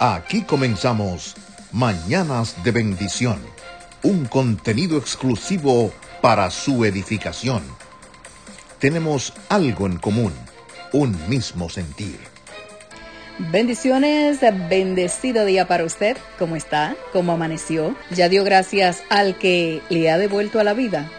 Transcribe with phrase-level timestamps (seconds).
[0.00, 1.34] Aquí comenzamos
[1.72, 3.40] Mañanas de Bendición,
[4.04, 7.64] un contenido exclusivo para su edificación.
[8.78, 10.32] Tenemos algo en común,
[10.92, 12.20] un mismo sentir.
[13.50, 14.38] Bendiciones,
[14.68, 16.16] bendecido día para usted.
[16.38, 16.94] ¿Cómo está?
[17.12, 17.96] ¿Cómo amaneció?
[18.14, 21.10] ¿Ya dio gracias al que le ha devuelto a la vida?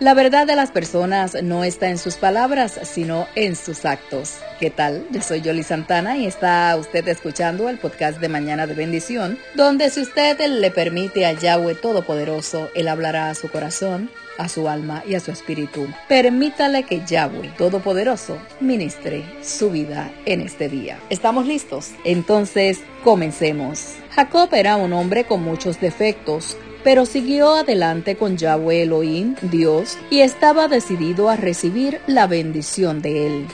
[0.00, 4.38] La verdad de las personas no está en sus palabras, sino en sus actos.
[4.58, 5.06] ¿Qué tal?
[5.12, 9.90] Yo soy Yoli Santana y está usted escuchando el podcast de Mañana de Bendición, donde
[9.90, 15.04] si usted le permite a Yahweh Todopoderoso, Él hablará a su corazón, a su alma
[15.06, 15.86] y a su espíritu.
[16.08, 20.98] Permítale que Yahweh Todopoderoso ministre su vida en este día.
[21.08, 21.92] ¿Estamos listos?
[22.04, 23.94] Entonces, comencemos.
[24.10, 30.20] Jacob era un hombre con muchos defectos, pero siguió adelante con Yahweh Elohim, Dios, y
[30.20, 33.46] estaba decidido a recibir la bendición de él.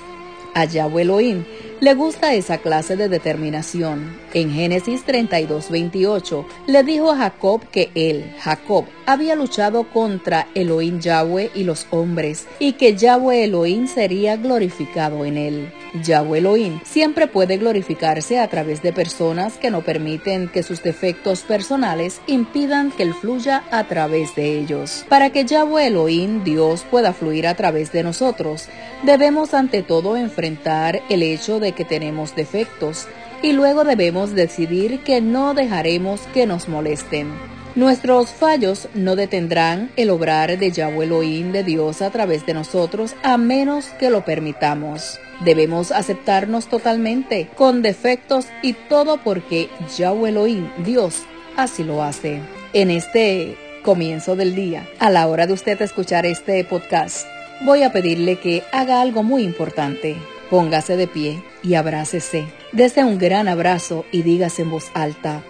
[0.53, 1.45] A Yahweh Elohim
[1.81, 4.19] le gusta esa clase de determinación.
[4.35, 11.01] En Génesis 32, 28, le dijo a Jacob que él, Jacob, había luchado contra Elohim
[11.01, 15.73] Yahweh y los hombres, y que Yahweh Elohim sería glorificado en él.
[16.05, 21.41] Yahweh Elohim siempre puede glorificarse a través de personas que no permiten que sus defectos
[21.41, 25.05] personales impidan que él fluya a través de ellos.
[25.09, 28.69] Para que Yahweh Elohim, Dios, pueda fluir a través de nosotros,
[29.03, 33.09] debemos ante todo enfrentar el hecho de que tenemos defectos
[33.43, 37.60] y luego debemos decidir que no dejaremos que nos molesten.
[37.77, 43.15] Nuestros fallos no detendrán el obrar de Yahweh Elohim de Dios a través de nosotros
[43.23, 45.21] a menos que lo permitamos.
[45.45, 51.23] Debemos aceptarnos totalmente, con defectos y todo porque Yahweh Elohim, Dios,
[51.57, 52.41] así lo hace.
[52.73, 57.25] En este comienzo del día, a la hora de usted escuchar este podcast,
[57.61, 60.17] voy a pedirle que haga algo muy importante.
[60.51, 62.47] Póngase de pie y abrácese.
[62.73, 65.45] Dese un gran abrazo y dígase en voz alta,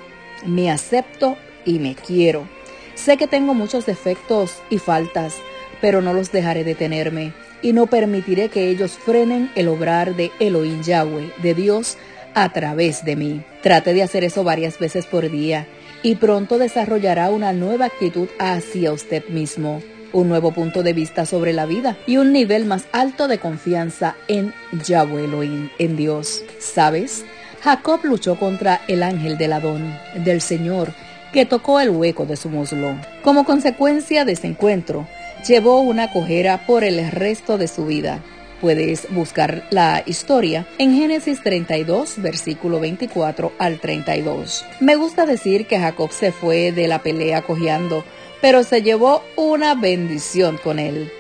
[0.44, 2.46] me acepto y me quiero.
[2.94, 5.36] Sé que tengo muchos defectos y faltas,
[5.80, 7.32] pero no los dejaré detenerme
[7.62, 11.96] y no permitiré que ellos frenen el obrar de Elohim Yahweh, de Dios,
[12.34, 13.42] a través de mí.
[13.62, 15.66] Trate de hacer eso varias veces por día
[16.02, 19.82] y pronto desarrollará una nueva actitud hacia usted mismo,
[20.12, 24.16] un nuevo punto de vista sobre la vida y un nivel más alto de confianza
[24.28, 24.52] en
[24.86, 26.42] Yahweh Elohim, en Dios.
[26.58, 27.24] ¿Sabes?
[27.62, 29.94] Jacob luchó contra el ángel del Adón,
[30.24, 30.94] del Señor,
[31.32, 32.96] que tocó el hueco de su muslo.
[33.22, 35.06] Como consecuencia de ese encuentro,
[35.46, 38.20] llevó una cojera por el resto de su vida.
[38.60, 44.66] Puedes buscar la historia en Génesis 32, versículo 24 al 32.
[44.80, 48.04] Me gusta decir que Jacob se fue de la pelea cojeando,
[48.42, 51.10] pero se llevó una bendición con él.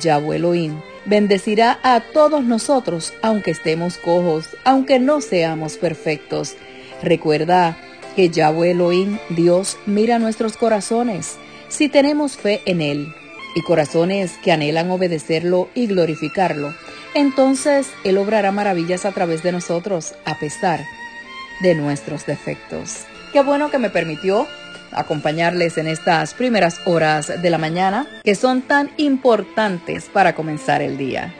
[0.00, 6.54] Yahweh Elohim bendecirá a todos nosotros, aunque estemos cojos, aunque no seamos perfectos.
[7.02, 7.76] Recuerda
[8.14, 11.36] que Yahweh Elohim, Dios, mira nuestros corazones,
[11.68, 13.12] si tenemos fe en Él,
[13.54, 16.74] y corazones que anhelan obedecerlo y glorificarlo,
[17.14, 20.80] entonces Él obrará maravillas a través de nosotros, a pesar
[21.60, 23.04] de nuestros defectos.
[23.32, 24.46] Qué bueno que me permitió
[24.92, 30.96] acompañarles en estas primeras horas de la mañana, que son tan importantes para comenzar el
[30.96, 31.34] día.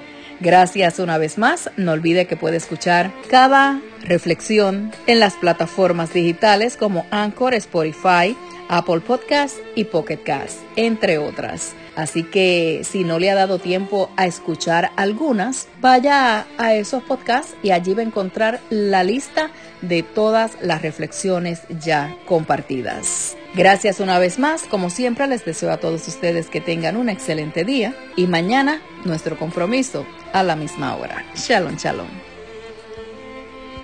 [0.45, 1.71] Gracias una vez más.
[1.79, 8.37] No olvide que puede escuchar cada reflexión en las plataformas digitales como Anchor, Spotify,
[8.69, 11.73] Apple Podcasts y Pocket Cast, entre otras.
[11.97, 17.55] Así que si no le ha dado tiempo a escuchar algunas, vaya a esos podcasts
[17.63, 19.51] y allí va a encontrar la lista
[19.81, 23.35] de todas las reflexiones ya compartidas.
[23.55, 27.65] Gracias una vez más, como siempre les deseo a todos ustedes que tengan un excelente
[27.65, 31.25] día y mañana nuestro compromiso a la misma hora.
[31.37, 32.34] Shalom, shalom.